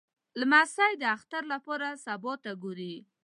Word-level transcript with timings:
لمسی 0.39 0.91
د 1.01 1.03
اختر 1.15 1.43
لپاره 1.53 1.87
سبا 2.05 2.33
ته 2.43 2.51
ګوري. 2.63 2.95